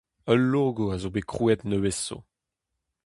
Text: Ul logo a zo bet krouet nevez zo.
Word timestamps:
Ul 0.31 0.41
logo 0.51 0.85
a 0.93 0.95
zo 1.01 1.09
bet 1.13 1.27
krouet 1.31 1.61
nevez 1.69 1.99
zo. 2.05 2.17